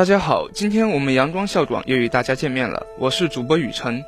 [0.00, 4.02] 大家好，今天我们阳光校广又与大家见面了，我是主播雨晨，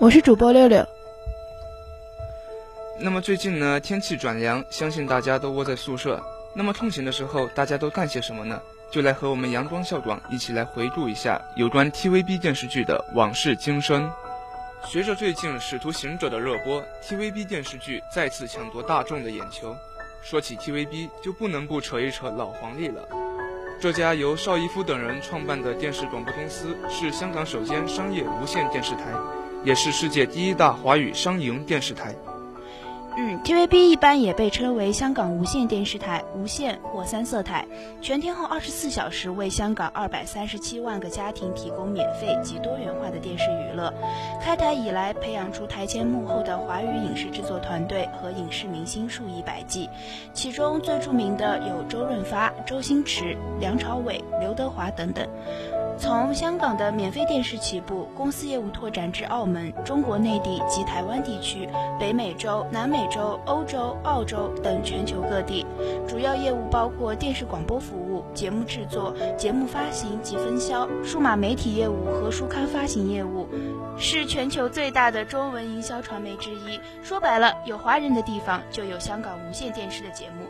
[0.00, 0.82] 我是主播六六。
[2.98, 6.18] 那么最近呢，天气转凉，相信大家都窝在宿舍。
[6.54, 8.58] 那么痛醒的时候，大家都干些什么呢？
[8.90, 14.10] 就来和我们阳光校广一起来回顾一下有关 TVB 电视剧的往事今生。
[14.86, 19.76] 随着最近《使徒行者》的热播，TVB 电视剧再次抢夺大众的眼球。
[20.22, 23.06] 说起 TVB，就不能不扯一扯老黄历了。
[23.82, 29.12] 这家由邵逸夫等人创办的电视广播公司，是香港首间商业无线电视台，
[29.64, 32.14] 也是世界第一大华语商营电视台。
[33.14, 37.66] 嗯，TVB 一般也被称为香港无线电视台、无线或三色台，
[38.00, 43.92] 全天候二十四小时为香港二百三十七万个家庭提供免费及多元化的电视娱乐。
[44.40, 49.88] 开台以来，培养出台前幕后的华语影视制作团队和影视明星数以百计，
[50.32, 55.28] 其中最著名的有周润发、周星驰、梁朝伟、刘德华等等。
[55.98, 61.68] 从香港的免费电视起步，公司业务拓展至澳门、中国内地及台湾地区、
[62.00, 65.66] 北美洲、南美洲、欧洲、澳洲等全球各地。
[66.08, 73.46] 主要业务包括电视广播服务、节目制作、节目发行及分销、数码媒体业务和书刊发行业务，
[73.98, 76.80] 是全球最大的中文营销传媒之一。
[77.02, 80.46] 说白了，有华人的地方就有香港无线电视的节目。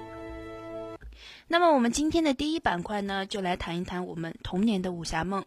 [1.49, 5.45] 那么，我们今天的第一板块呢，就来谈一谈我们童年的武侠梦。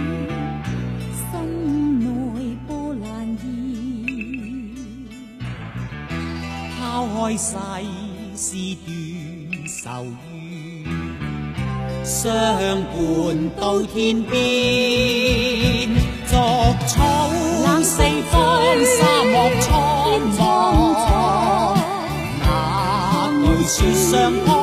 [2.00, 2.08] 内
[2.66, 3.50] 波澜现，
[6.80, 7.50] 抛开世
[8.34, 8.48] 事
[8.86, 8.88] 断
[9.84, 9.90] 愁
[10.24, 10.26] 怨，
[12.06, 12.54] 相伴
[13.60, 14.34] 到天边，
[16.26, 16.32] 逐
[16.88, 16.94] 草
[17.66, 17.98] 冷四
[18.32, 18.42] 方
[18.86, 19.66] 沙漠苍，
[20.32, 20.40] 茫，
[22.40, 23.76] 哪惧雪
[24.12, 24.63] 霜寒。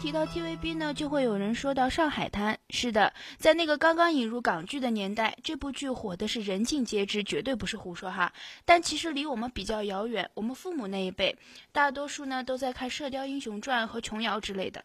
[0.00, 2.54] 提到 TVB 呢，就会有人说到《上海滩》。
[2.70, 8.32] 是的，在那个刚刚引入港剧的年代，这部剧火的是人尽皆知，绝对不是胡说哈。
[8.64, 11.36] 但其实离我们比较遥远，我们父母那一辈，
[11.70, 14.82] 大多数呢都在看《射雕英雄传》和《琼瑶》之类的。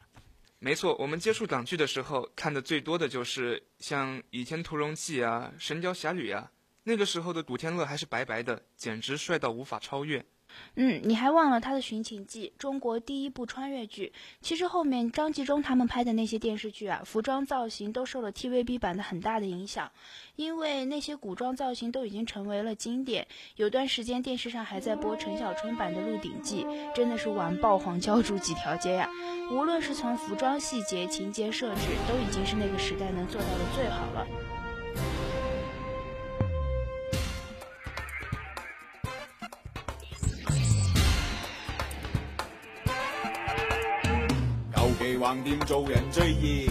[0.59, 6.51] 没错，我们接触港剧的时候，看的最多的就是像《倚天屠龙记》啊、《神雕侠侣》啊。
[6.83, 10.25] 那个时候的古天乐还是白白的，简直帅到无法超越。
[10.75, 14.11] 嗯，你还忘了他的《寻秦记》，中国第一部穿越剧。
[14.41, 19.89] 其实后面张纪中他们拍的那些电视剧啊，服装造型都受了 TVB 版的很大的影响，
[20.35, 23.25] 因为那些古装造型都已经成为了经典。
[23.55, 26.63] 有段时间电视上还在播陈小春版的《鹿鼎记》，
[26.95, 29.09] 真的是完爆黄教主几条街呀！
[29.51, 34.54] 无论是从服装细节、情节设置，都已经是那个时代能做到的最好了。
[45.19, 46.67] 横掂做人最易，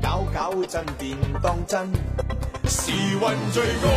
[0.00, 1.90] 搞搞震便当真。
[2.68, 3.88] 时运最高，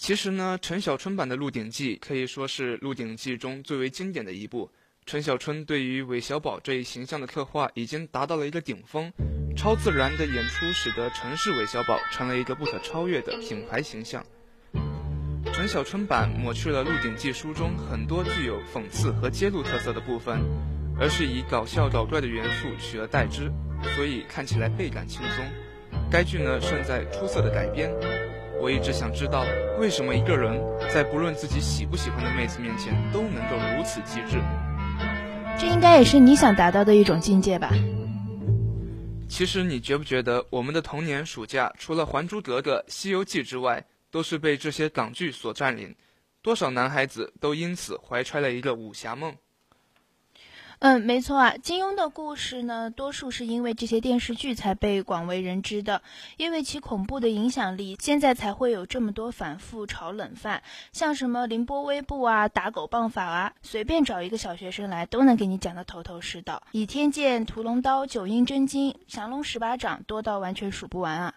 [0.00, 4.70] 其实呢，陈小春版的《鹿鼎记》可以说是《鹿鼎记》中最为经典的一部。
[5.04, 9.12] 陈小春对于韦小宝这一形象的刻画已经达到了一个顶峰，
[9.54, 14.24] 超自然的演出使得陈氏韦小宝成了一个不可超越的品牌形象。
[15.52, 20.40] 陈小春版抹去了《鹿鼎记》书中很多具有讽刺和揭露特色的部分，
[20.98, 23.52] 而是以搞笑搞怪的元素取而代之，
[23.94, 25.44] 所以看起来倍感轻松。
[26.10, 27.92] 该剧呢，胜在出色的改编。
[28.62, 29.42] 我一直想知道，
[29.78, 30.60] 为什么一个人
[30.92, 34.36] 在不论自己喜不喜欢的妹子面前，都能够如此机智？
[35.58, 37.70] 这应该也是你想达到的一种境界吧？
[39.30, 45.94] 其实，你觉不觉得，我们的童年暑假除了《还珠格格》《西游记》之外，都是被这些港剧所占领？
[46.42, 49.34] 多少男孩子都因此怀揣了一个武侠梦？
[50.80, 51.54] 嗯，没错啊。
[51.62, 56.00] 金庸的故事呢，多数是因为这些电视剧才被广为人知的，
[56.38, 60.62] 因为其恐怖的影响力，现在才会有这么多反复炒冷饭。
[60.90, 66.62] 像什么凌波微步啊，打狗棒法啊，随便找一个小学生来，都能给你讲得头头是道。
[66.72, 71.34] 倚天剑、屠龙刀、九阴真经、降龙十八掌，多到完全数不完啊。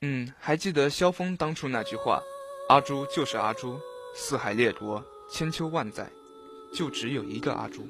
[0.00, 2.20] 嗯，还记得萧峰当初那句话
[2.68, 3.78] ：“阿朱就是阿朱，
[4.16, 6.04] 四海列国，千秋万载，
[6.74, 7.86] 就只有一个阿朱。”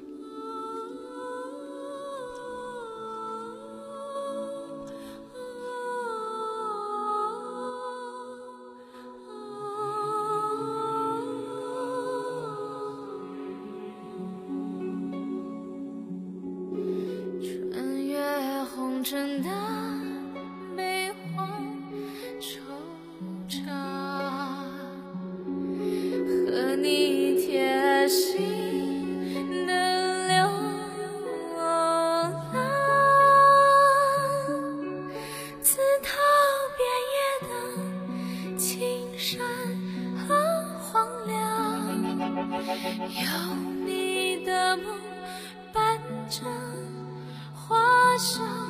[48.19, 48.66] 想。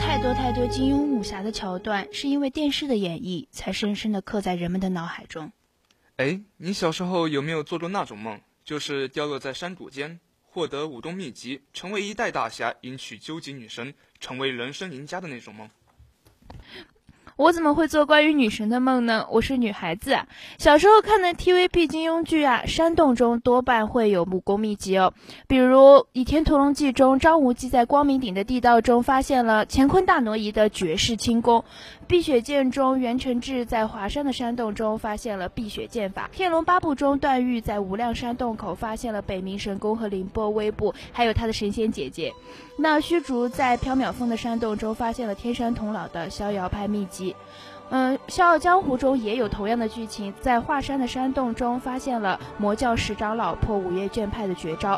[0.00, 5.52] 太多太多金庸武侠的桥段，是因为电视的演绎，才深深地刻在人们的脑海中。
[6.16, 8.40] 哎，你小时候有没有做过那种梦？
[8.64, 15.68] 就是掉落在山谷间，获得武动秘籍，成为一代大侠，迎娶究极女神，成为人生赢家的那种梦？
[17.40, 19.26] 我怎么会做关于女神的梦呢？
[19.30, 20.14] 我是女孩子，
[20.58, 25.14] 小时候看的 TVB 金庸剧啊，山洞中多半会有武功秘籍哦。
[25.48, 25.78] 比如
[26.12, 31.60] 《倚天屠龙记》中，张无忌在光明顶的地道中发现了乾坤大挪移的绝世轻功；
[32.06, 42.30] 《碧血剑》中，袁承志在华山的山洞中发现了碧血剑法；《天龙八部》中，段誉在无量山洞口发现了北冥神功和凌波微步，还有他的神仙姐姐。
[42.82, 47.36] 那虚竹在缥缈峰的山洞中发现了天山童姥的逍遥派秘籍，
[47.90, 54.96] 嗯，《笑傲江湖》中也有同样的剧情，在华山的山洞中发现了魔教十长老破五岳剑派的绝招，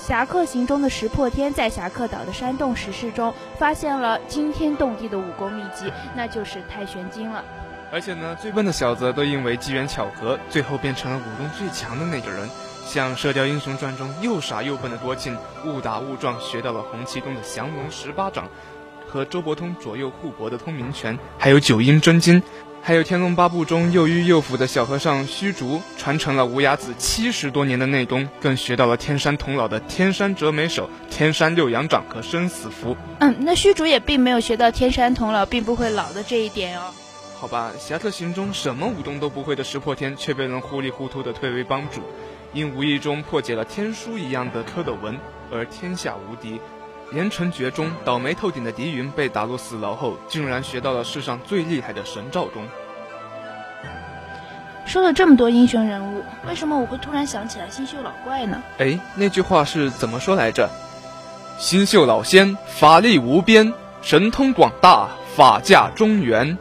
[0.00, 7.44] 侠客行》中的石破天在侠客岛的山洞石室中发现了惊天动地的武功秘籍，那就是《太玄经》了。
[7.90, 12.48] 而且呢，最笨的小子都因为机缘巧合，最后变成了武功最强的那个人。
[12.88, 18.48] 像《射雕英雄传》中又傻又笨的多靖，误打误撞学到了洪七公的降龙十八掌，
[19.06, 22.42] 和周伯通左右互搏的通明拳，还有九阴真经，
[22.80, 32.96] 还有《天龙八部》中又迂又腐的小和尚虚竹，传承了无崖子七十多年的内功，更学到了天山童姥的天山折梅手、天山六阳掌和生死符。
[33.18, 36.84] 嗯，那虚竹也并没有学到天山童姥并不会老的这一点哦。
[37.38, 42.00] 好吧，侠客行中什么武动都不会的石破天，却被人糊里糊涂的推为帮主。
[42.54, 45.18] 因无意中破解了天书一样的蝌蚪文
[45.52, 46.60] 而天下无敌，
[47.12, 52.62] 连城诀中倒霉透顶的狄云被打入死牢后，竟然学到了世上最厉害的神照中。
[54.86, 58.62] 说了这么多英雄人物，为什么我会突然想起来新秀老怪呢？
[58.78, 60.68] 哎，那句话是怎么说来着？
[61.58, 63.70] 新秀老仙，法力无边，
[64.02, 66.56] 神通广大，法驾中原。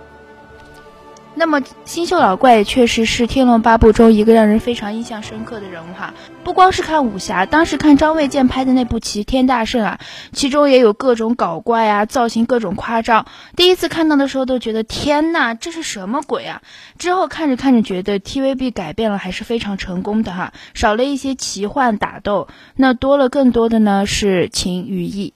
[1.40, 6.12] 那么，新秀老怪确实是《天龙八部》中一个让人非常印象深刻的人物哈。
[6.44, 10.00] 不光是看武侠，当时看张卫健拍的那部《齐天大圣》啊，
[10.34, 13.28] 其中也有各种搞怪啊，造型各种夸张。
[13.56, 16.64] 第一次看到的时候都觉得天呐，这是什么鬼啊！
[16.98, 25.36] 之后看着看着觉得 TVB 改变了还是非常成功的哈，少了一些奇幻打斗，那多了更多的呢是情与义。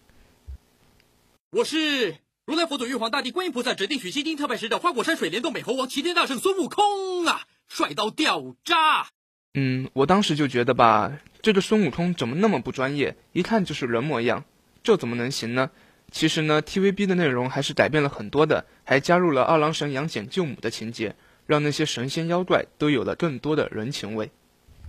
[1.51, 2.15] 我是。
[2.45, 9.09] 如来佛祖、玉皇大帝、观音菩萨指定取经，特派使者花果山水帘洞美猴王、齐天大圣孙悟空啊，帅到掉渣！
[9.53, 14.43] 嗯，我当时就觉得吧，这个孙悟空怎么那么不专业，一看就是人模样，
[14.81, 15.69] 这怎么能行呢？
[16.09, 24.31] 其实呢，TVB 的内容还是改变了很多的，还加入了二郎神杨戬救母的情节，让那些神仙妖怪都有了更多的人情味。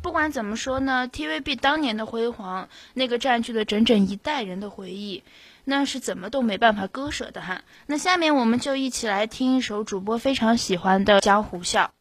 [0.01, 5.23] 不管怎么说呢，TVB 当年的辉煌，那个占据了整整一代人的回忆。
[5.65, 7.63] 那是怎么都没办法割舍的哈。
[7.87, 11.93] 那下面我们就一起来听一首主播非常喜欢的《江湖笑》。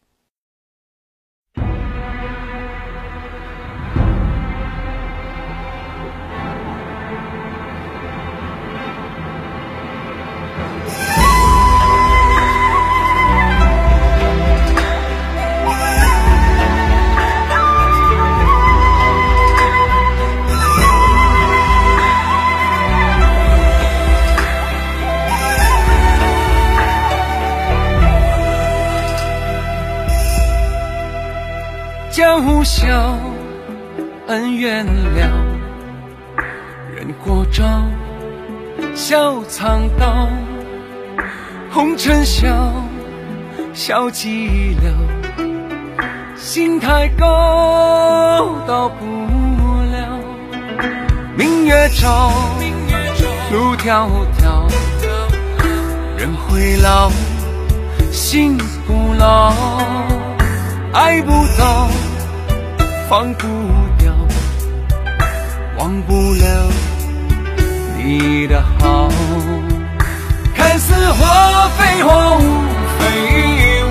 [32.40, 33.16] 无笑，
[34.28, 35.30] 恩怨了；
[36.96, 37.84] 人过招，
[38.96, 40.28] 笑藏刀。
[41.74, 42.48] 红尘笑
[43.74, 44.92] 笑寂寥，
[46.36, 49.06] 心太高，到不
[49.94, 50.20] 了。
[51.38, 52.32] 明月照，
[53.52, 54.70] 路迢迢。
[56.18, 57.10] 人会老，
[58.12, 59.54] 心不老，
[60.94, 61.88] 爱不到。
[63.12, 63.46] 忘不
[64.00, 64.14] 掉，
[65.78, 66.70] 忘不了
[67.98, 69.10] 你的好。
[70.56, 72.40] 看似花非花雾
[72.98, 73.90] 非雾，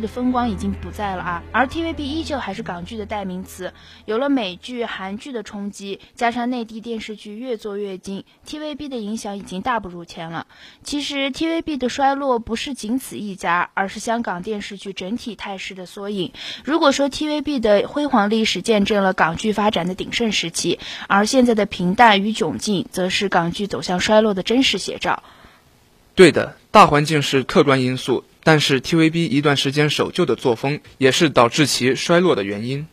[0.00, 3.72] 的风光已经不在了啊，而 TVB 依旧还是港剧的代名词。
[4.04, 10.46] 有了美剧、韩剧的冲击，加上内地电视剧越做越精，TVB 的影响已经大不如前了。
[10.82, 16.32] 其实 TVB 的衰落不是仅此一家，而是香港电视剧整体态势的缩影。
[16.64, 20.78] 如果说 TVB 的辉煌历史见证了港剧发展的鼎盛时期，
[21.08, 25.22] 而现在的平淡与窘境，则是港剧走向衰落的真实写照。
[26.14, 28.24] 对的，大环境是客观因素。
[28.44, 32.86] 但是 TVB 一段时间守旧的作风也是导致其衰落的原因。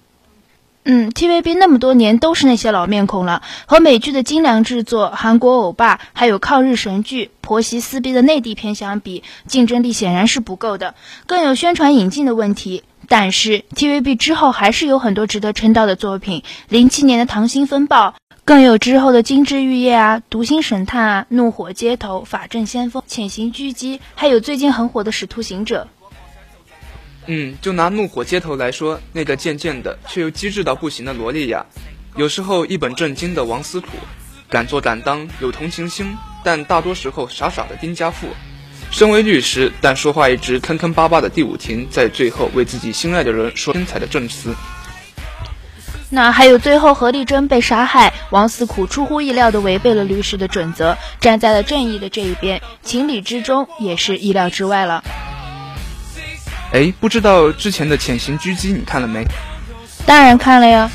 [0.89, 10.95] 嗯，TVB 那么多年都是那些老面孔了，和美剧的精良制作、韩国欧巴，还有抗日神剧、婆媳撕逼的内地片相比，竞争力显然是不够的。
[11.25, 12.83] 更有宣传引进的问题。
[13.09, 18.07] 但是 TVB 之后还是有很多值得称道的作品，零七年的《溏心风暴》。
[18.47, 25.85] 更有之后的《金枝玉叶》啊，《独行神探》啊，《怒火街头》《法证先锋》《潜行狙击》，还有最近很火的《使徒行者》。
[27.25, 31.65] 嗯，就拿《怒火街头》来说，那个贱贱的却又机智到不行的萝莉亚，
[32.15, 33.89] 有时候一本正经的王思苦，
[34.49, 38.29] 敢做敢当，有同情心，但大多时候傻傻的丁家富，
[38.91, 44.55] 身为律师但说话一直坑坑巴巴的第五庭，在最后为自己心爱的人说精彩的证词。
[46.09, 55.03] 那还有最后何丽珍被杀害，王四苦出乎意料的违背了律师的准则，站在了正义的这一边，情理之中也是意料之外了。
[56.73, 59.25] 哎，不知道之前的《潜行狙击》你看了没？
[60.05, 60.89] 当然看了呀。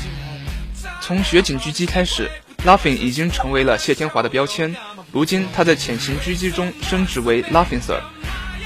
[1.01, 2.29] 从《雪警狙击》开始
[2.65, 4.75] ，Laughing 已经成为了谢天华的标签，
[5.11, 8.01] 如今他在《潜行狙击》中升职为 Laughing Sir，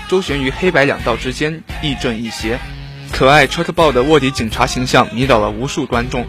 [0.08, 2.58] 周旋于黑白两道之间，亦正亦邪。
[3.17, 6.23] 可爱、Chuck b 特 l 的卧底警察形象迷倒了无数观众。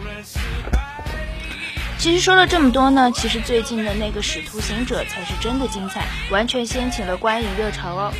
[1.99, 8.11] 其实说了这么多呢，其实最近的那个《使徒行者》才是真的精彩，完全掀起了观影热潮哦。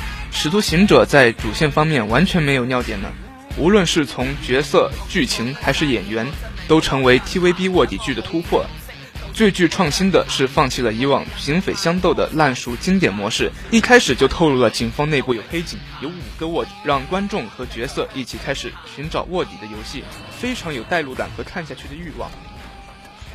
[0.30, 3.08] 《使徒行者》在主线方面完全没有尿点呢，
[3.56, 6.26] 无论是从角色、剧情还是演员，
[6.68, 8.66] 都成为 TVB 卧底剧的突破。
[9.34, 20.04] 最具创新的是放弃了以往警匪相斗的烂熟经典模式，一开始就透露了警方内部有黑警，有五个卧底，让观众和角色一起开始寻找卧底的游戏，
[20.38, 22.30] 非常有带入感和看下去的欲望。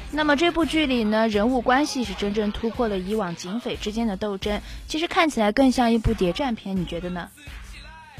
[0.10, 7.28] 那么这部剧里呢，人物关系是真正突破了以往警匪之间的斗争，其实看起来更像一部谍战片，你觉得呢？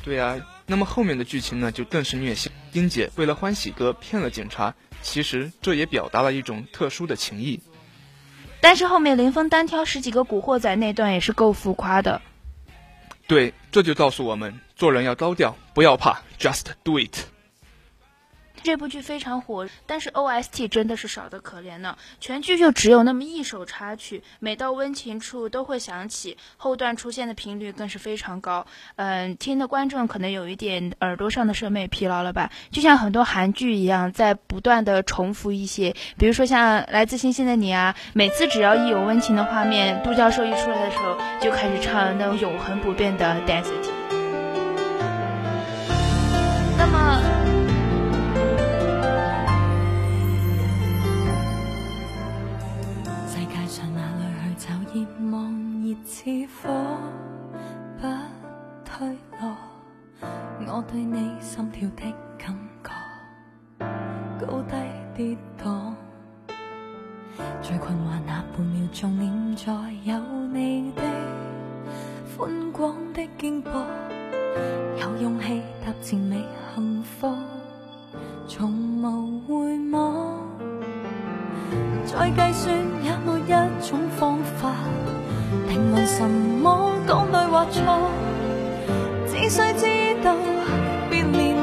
[0.04, 2.52] 对啊，那么后面的剧情呢就更是虐心。
[2.74, 7.60] 英姐为了欢喜哥骗了警察，其实这也表达了一种特殊的情谊。
[8.62, 12.22] 但是后面林峰单挑十几个古惑仔那段也是够浮夸的，
[13.28, 17.39] 对，这就告诉我们做人要高调，不要怕，just do it。
[18.64, 21.98] 这部剧非常火，但是 O S T 真的是少得可怜呢。
[22.20, 28.66] 全剧就只有那么一首插曲，每到温情处都会响起，后段出现的频率更是非常高。
[28.96, 32.52] 嗯，听的观众可能有一点耳朵上的审美疲劳了吧？
[32.72, 43.82] 就像很多韩剧一样，在不断的重复一些，比如说像《来自星星的你》啊，每次只要一有温情的画面，杜教授一出来的时候就开始唱那种永恒不变的《Dancing》。
[56.30, 56.70] 似火
[58.00, 58.08] 不
[58.86, 59.08] 退
[59.42, 59.58] 落，
[60.68, 62.04] 我对你心跳的
[62.38, 64.76] 感觉高低
[65.16, 65.92] 跌宕，
[67.64, 70.20] 最困惑那半秒钟，念在有
[70.54, 71.02] 你的
[72.38, 73.72] 宽广的肩膊，
[75.02, 77.36] 有勇气踏前未幸福，
[78.48, 80.48] 从无回望，
[82.06, 84.76] 再计算也没一种方法。
[85.68, 88.10] 停论什么讲对或错，
[89.26, 90.36] 只需知道
[91.10, 91.59] 别念。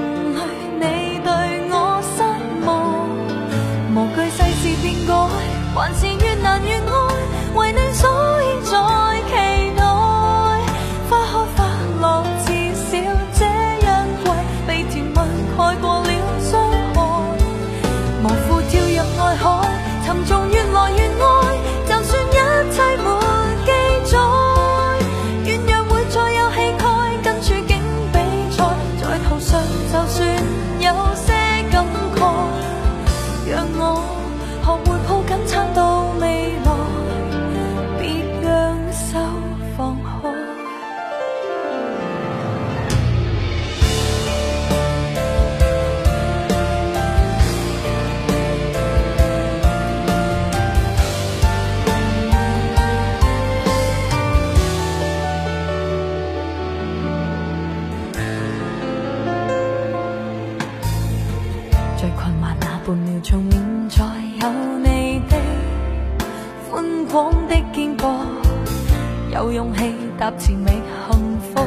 [70.19, 71.63] 搭前未幸福，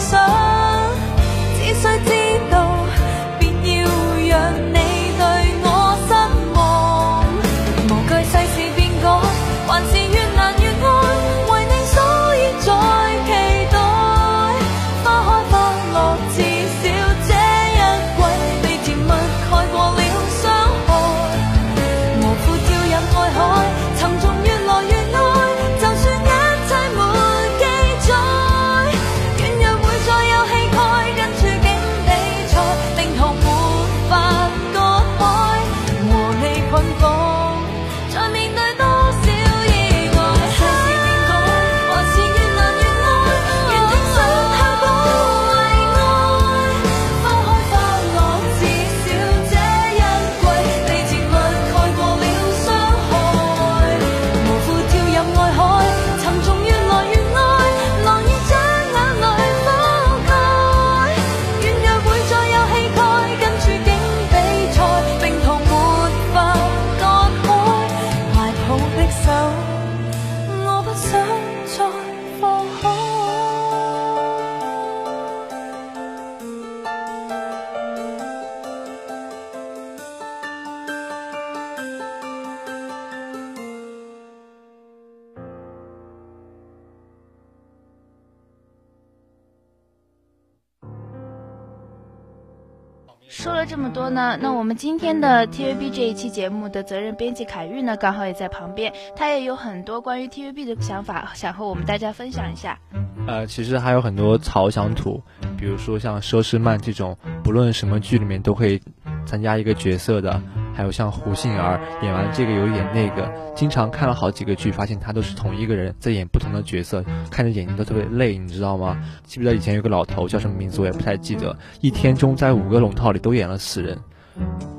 [94.41, 102.79] 那我们今天的 TVB 这一期节目的责任编辑凯玉呢，刚好也在旁边，他也有很多关于 TVB 的想法，想和我们大家分享一下。
[103.27, 105.21] 呃，其实还有很多槽想吐，
[105.59, 108.81] 比如说像佘诗曼这种，不论什么剧里面都会
[109.27, 110.41] 参加一个角色的，
[110.75, 118.97] 还有像胡杏儿，演完这个又演那个，经常看了好几个剧，发现她都是同一个人在演不同的角色，看着眼睛都特别累，你知道吗？
[119.25, 123.99] 记不记得以前有个老头叫什么名字，我也不太记得，一天中在五个龙套里都演了死人。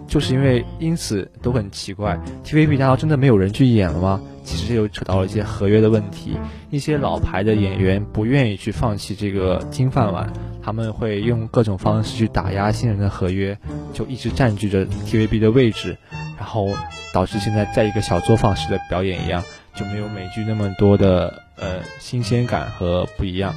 [0.08, 4.22] 就是因为因此都很奇怪，TVB 难道真的没有人去演了吗？
[4.44, 6.38] 其实这扯到了一些合约的问题，
[6.70, 13.58] 一些老牌的演员不愿意去放弃这个金饭碗，他们会用各种方式去打压新人的合约，
[13.92, 15.98] 就一直占据着 TVB 的位置，
[16.38, 16.68] 然后
[17.12, 19.42] 导致现在在一个小作坊式的表演一样，
[19.76, 23.56] 就没有美剧那么多的呃新鲜感和不一样。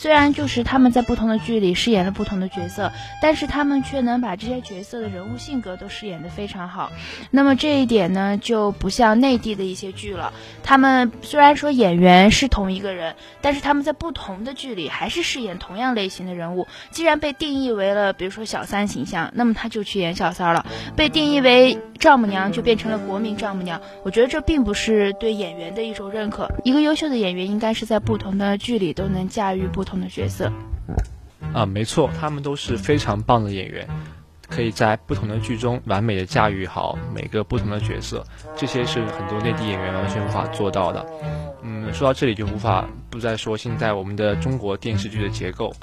[0.00, 6.90] 虽然就是他们在不同的剧里饰演了不同的角色，但是他们却能把这些角色的人物性格都饰演得非常好。
[7.30, 10.32] 那么这一点呢，就不像内地的一些剧了。
[10.62, 16.66] 他们虽然说演员是同一个人，但是他们在不同的剧里还是饰演同样类型的人物。
[16.90, 20.64] 既然被定义为了比如说小三形象，那么他就去演小三儿了；
[20.96, 23.78] 被定义为丈母娘，就变成了国民丈母娘。
[24.02, 26.50] 我觉得这并不是对演员的一种认可。
[26.64, 29.84] 一个优秀的演员应该是在不同的剧里都能驾驭不。
[29.90, 30.48] 不同的角色，
[31.52, 33.84] 啊，没错，他们都是非常棒的演员，
[34.48, 38.24] 可以在不同的剧中完美的驾驭好每个不同的角色，
[38.56, 41.04] 这些是很多内地演员完全无法做到的。
[41.64, 45.74] 嗯，说到这里就无法不再说现在我们的中国电视剧的结构。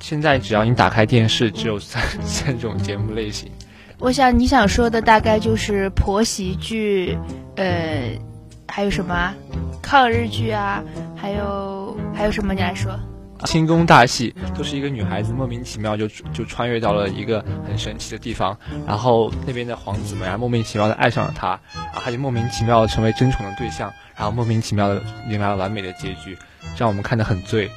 [0.00, 3.50] 现在只要你打开电视，只有三 三种节目类型。
[3.98, 7.18] 我想你想说的大概就是婆媳剧，
[7.56, 8.16] 呃，
[8.66, 9.34] 还有什么
[9.82, 10.82] 抗日剧啊，
[11.14, 11.76] 还有。
[12.18, 12.52] 还有什么？
[12.52, 12.98] 你来说，
[13.46, 25.00] 《清宫大戏》都是一个女孩子莫名其妙就就穿越到了一个很神奇的地方，然后那边的皇子们啊莫名其妙的爱上了她，然后她就莫名其妙的成为争宠的对象，然后莫名其妙的
[25.30, 26.36] 迎来了完美的结局，
[26.76, 27.70] 让我们看的很醉。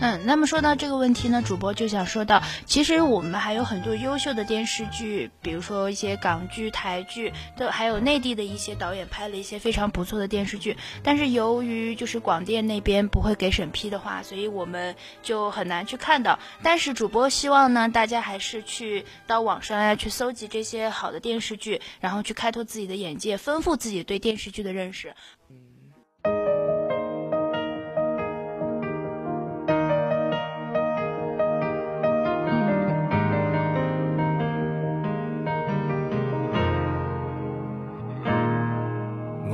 [0.00, 10.76] 嗯，那么说到这个问题呢，主播就想说到，其实我们还有很多优秀的电视剧，比如说一些港剧、台剧，都还有内地的一些导演拍了一些非常不错的电视剧。
[11.04, 16.36] 但是由于就是广电那边不会给审批的话，所以我们就很难去看到。
[16.64, 25.14] 但是主播希望呢，大家还是去到网上呀去搜集这些好的电视剧，然后去开拓自己的眼界，丰富自己对电视剧的认识。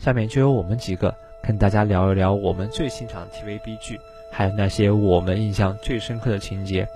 [0.06, 4.00] 下面就由我们几个跟大家聊一聊我们最欣赏的 TVB 剧，
[4.32, 6.88] 还有那些我们印象最深刻的情节。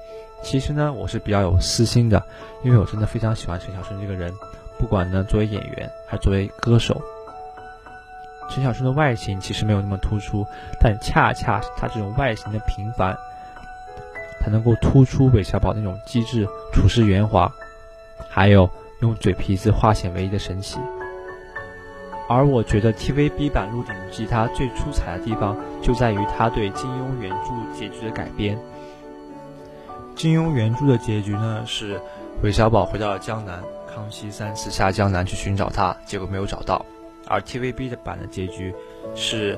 [0.44, 2.22] 其实呢，我是比较有私心的，
[2.64, 4.32] 因为我真的非常喜欢陈小春这个人，
[4.78, 7.02] 不管呢作为演员还是作为歌手。
[8.48, 10.46] 陈小春的外形其实没有那么突出，
[10.80, 13.18] 但恰恰是他这种外形的平凡，
[14.40, 17.52] 他能够突出韦小宝那种机智、处事圆滑，
[18.30, 18.70] 还有
[19.02, 20.78] 用嘴皮子化险为夷的神奇。
[22.30, 28.56] 而我觉得 TVB 版《鹿鼎记》它最出彩的地方就在于它对金庸原著结局的改编。
[30.16, 32.00] 金庸原著的结局呢是
[32.44, 33.60] 韦小宝回到了江南，
[33.92, 36.86] 康熙三次下江南去寻找他，结果没有找到。
[37.28, 38.74] 而 TVB 的版的结局
[39.16, 39.58] 是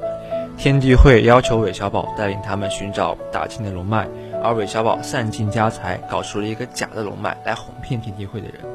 [0.58, 4.08] 天地会要求韦小宝带领他们寻找大清的龙脉，
[4.42, 8.71] 而韦小宝散尽家财，搞出了一个假的龙脉来哄骗天地会的人。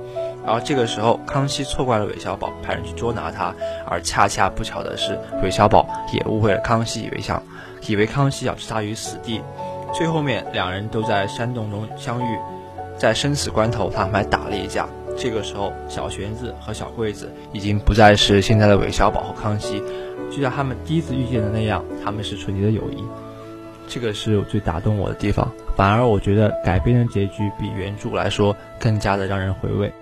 [0.47, 3.53] 而这个时候，康熙错怪了韦小宝，派人去捉拿他，
[3.85, 7.43] 而恰恰不巧的是，韦小宝也误会了康熙，以为想，
[7.89, 9.43] 以为康熙要置他于死地。
[9.93, 12.39] 最后面，两人都在山洞中相遇，
[12.97, 14.87] 在生死关头，他们还打了一架。
[15.19, 19.83] 这个时候，小玄子和小桂子已经不再是现在的韦小宝和康熙，
[20.31, 23.03] 就像他们第一次遇见的那样，他们是纯洁的友谊。
[23.89, 25.49] 这个是最打动我的地方。
[25.77, 29.93] 反而我觉得改编的结局比原著来说更加的让人回味。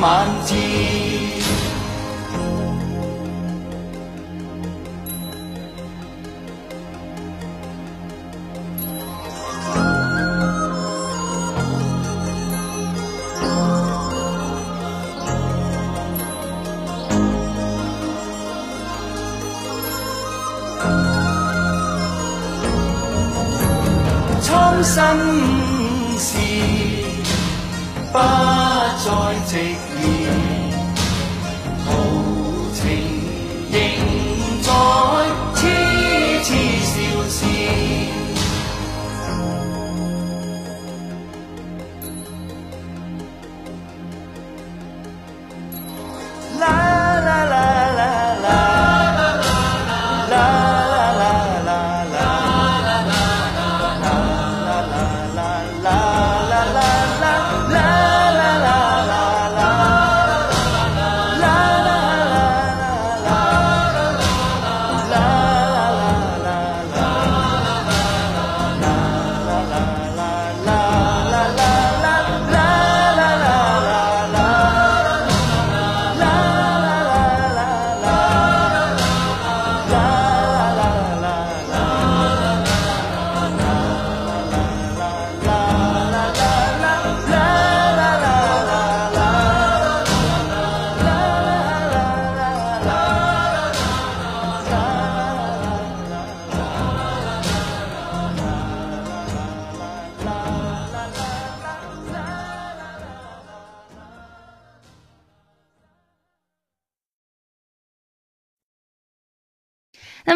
[0.00, 1.09] 满志。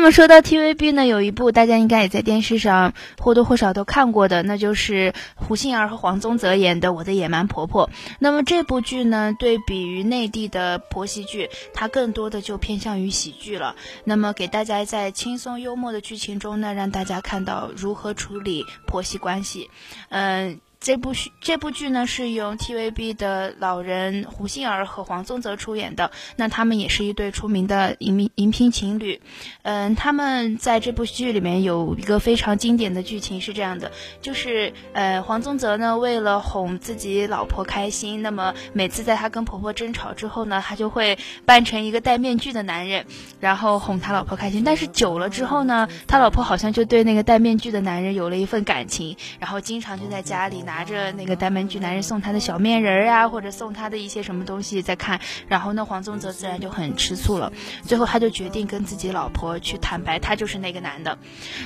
[0.04, 7.88] 那么说到 TVB 呢，有一部大家应该也在电视上或多或少都看过的，那就是胡杏儿和黄宗泽演的《我的野蛮婆婆》。
[8.18, 13.76] 那么这部剧呢，对比于内地的婆媳剧，它更多的就偏向于喜剧了。
[14.04, 19.70] 那么给大家在轻松幽默的剧情中呢，让大家看到如何处理婆媳关系。
[20.10, 20.60] 嗯。
[20.84, 29.22] 这部剧这部剧呢是由 TVB 的老人胡杏儿和黄宗泽出演的，那他们也是一对出名的荧荧屏情侣。
[29.62, 43.06] 嗯，他们在这部剧里面有一个非常经典的剧情是这样的，就是呃，黄宗泽呢为了哄自己老婆开心，那么每次在他跟婆婆争吵之后呢，他就会扮成一个戴面具的男人，
[43.40, 44.62] 然后哄他老婆开心。
[44.64, 50.73] 但是久了之后呢，他老婆好像就对那个戴面具的男人有了一份感情，然后经常就在家里拿。
[50.74, 57.52] 拿着那个单门具男人送他的小面人儿呀，或者送他的一些什么东西在看，然后那黄宗泽自然就很吃醋了。
[57.84, 61.16] 最后他就决定跟自己老婆去坦白，他就是那个男的。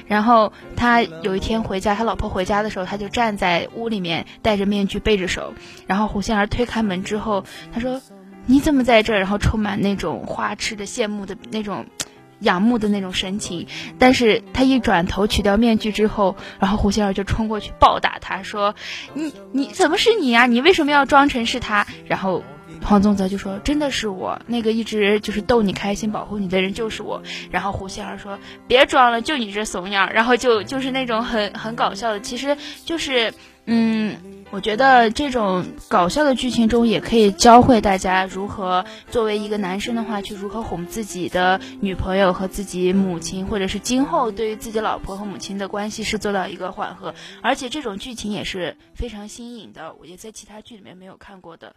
[0.06, 5.54] 然后他有一天回家，他老婆回家的时候，他就站在屋里面戴着面具背着手。
[5.86, 7.42] 然后胡杏儿推开门之后，
[7.72, 8.02] 他说
[8.44, 11.86] ：“你怎么在这儿？”然后充满那种花痴的羡慕的那种。
[12.40, 13.66] 仰慕的那种神情，
[13.98, 18.74] 但是他一转头取掉面具之后，然后胡仙儿就冲过去暴打他，说
[19.14, 20.46] ：“你你怎么是你啊？
[20.46, 22.42] 你为什么要装成是他？”然后。
[22.82, 33.32] 黄宗泽就说：“真的是我，那个一直就是逗你开心、保护你的人就是我。”然后胡杏儿说：“别装了，就你这怂样。”然后就就是那种很很搞笑的，其实就是
[33.66, 34.16] 嗯，
[34.50, 47.14] 我觉得这种搞笑的剧情中也可以教会大家如何作为一个男生的话去如何哄自己的女朋友和自己母亲，或者是今后对于自己老婆和母亲的关系是做到一个缓和。
[47.42, 51.74] 而且这种剧情也是非常新颖的，我也在其他剧里面没有看过的。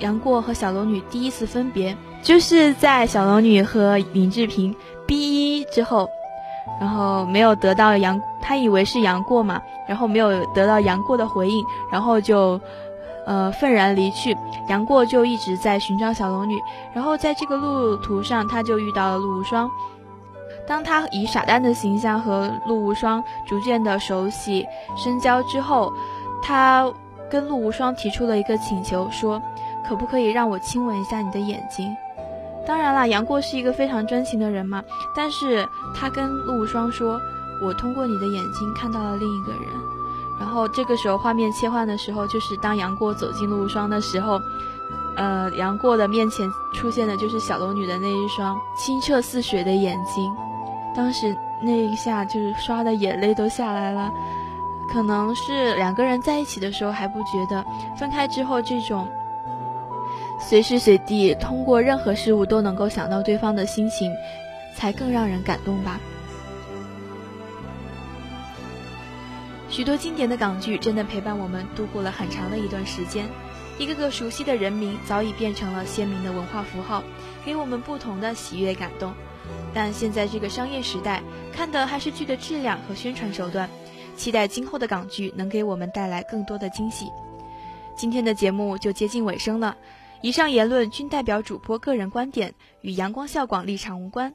[0.00, 4.74] 杨过和小龙女第一次分别，就是在小龙女和林志平
[5.06, 6.08] 逼之后，
[6.80, 12.60] 然后没有得到杨，他以为是杨过嘛，然后没有得到杨过的回应，然后就。
[13.24, 14.36] 呃，愤然离去。
[14.68, 16.60] 杨过就一直在寻找小龙女，
[16.92, 19.70] 然后在这个路途上，他就遇到了陆无双。
[20.66, 24.64] 当他以傻蛋的形象和陆无双逐渐的熟悉
[24.96, 25.92] 深交之后，
[26.42, 26.90] 他
[27.30, 29.40] 跟陆无双提出了一个请求，说
[29.88, 31.94] 可不可以让我亲吻一下你的眼睛？
[32.66, 34.82] 当然啦，杨过是一个非常专情的人嘛。
[35.16, 37.20] 但是他跟陆无双说，
[37.64, 39.81] 我通过你的眼睛看到了另一个人。
[40.42, 44.40] 然后这个时候画面切换的时候，就是当杨过走进陆无双的时候，
[45.14, 50.28] 呃，杨过的面前出现的就是小龙女的那一双清澈似水的眼睛。
[50.96, 51.32] 当时
[51.62, 54.10] 那一下就是刷的眼泪都下来了。
[54.92, 57.64] 可能是两个人在一起的时候还不觉得，
[57.96, 59.06] 分开之后这种
[60.40, 64.10] 随时随地通过任何事物都能够想到对方的心情，
[64.76, 66.00] 才更让人感动吧。
[69.72, 73.26] 许多经典的港剧真的陪伴我们度过了很长的一段时间，
[73.78, 77.02] 一个个熟悉的人名早已变成了鲜明的文化符号，
[77.42, 79.14] 给我们不同的喜悦感动。
[79.72, 81.22] 但现在这个商业时代，
[81.54, 83.66] 看的还是剧的质量和宣传手段。
[84.14, 87.06] 期待今后的港剧能给我们带来更多的惊喜。
[87.96, 89.74] 今天的节目就接近尾声了，
[90.20, 92.52] 以上言论均代表主播个人观点，
[92.82, 94.34] 与阳光笑广立场无关。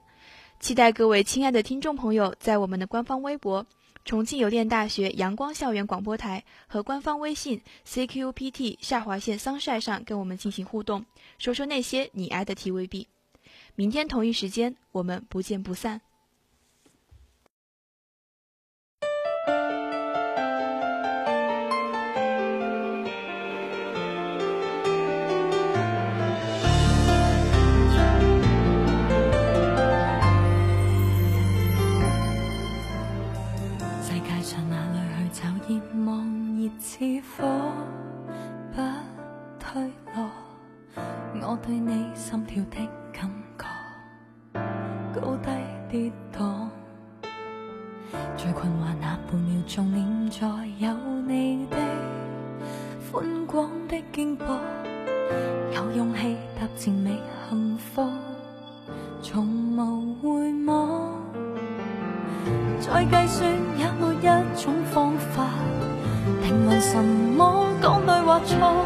[0.59, 3.67] 期待各位亲爱的听众朋友在我们的官方微博。
[4.07, 11.05] 重庆邮电大学阳光校园广播台和官方微信 CQPT 下划线 Sunshine 上跟我们进行互动，
[11.37, 13.07] 说说那些你爱的 TVB。
[13.75, 16.06] 明天同一时间，我们不见不散。
[35.69, 36.25] 热望
[36.57, 36.99] 热似
[37.35, 37.43] 火，
[38.71, 38.81] 不
[39.59, 39.83] 退
[40.15, 40.31] 落。
[41.41, 42.77] 我对你心跳的
[43.11, 45.49] 感觉，高低
[45.89, 46.69] 跌宕。
[48.37, 50.47] 最困惑那半秒钟，念在
[50.79, 50.93] 有
[51.27, 51.75] 你的
[53.11, 54.45] 宽广的肩膊，
[55.75, 58.09] 有勇气踏前，未幸福，
[59.21, 59.45] 从
[59.75, 61.26] 无回望。
[62.79, 65.45] 再计算也没一种方法，
[66.43, 68.85] 评论什么讲对或错，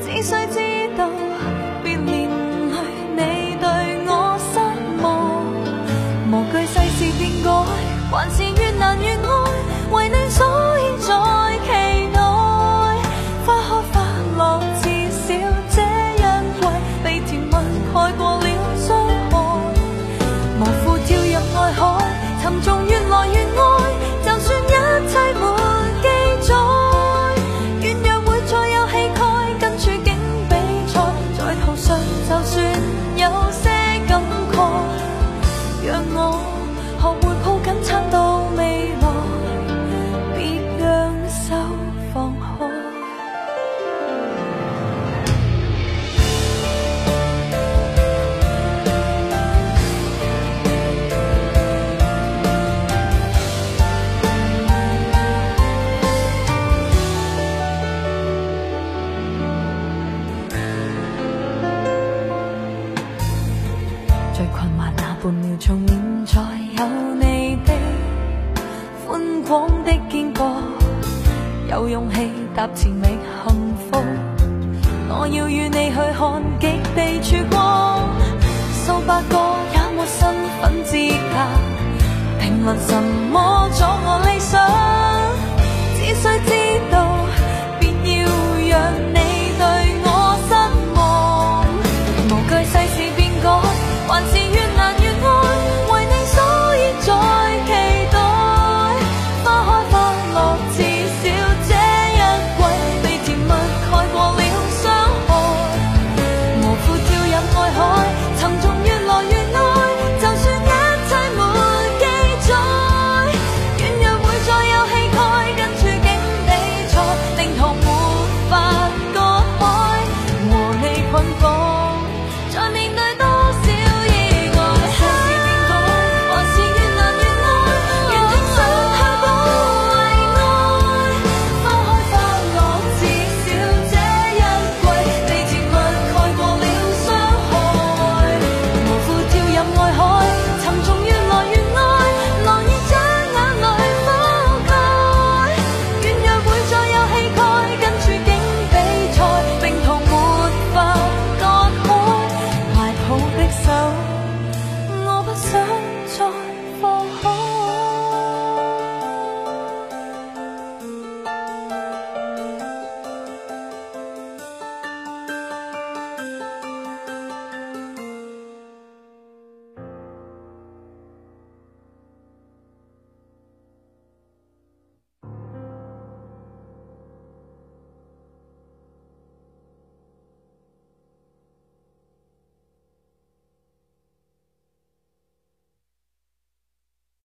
[0.00, 0.75] 只需知。